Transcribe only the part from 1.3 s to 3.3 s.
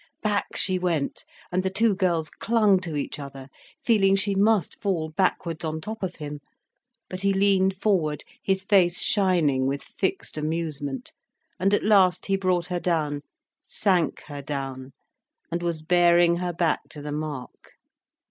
and the two girls clung to each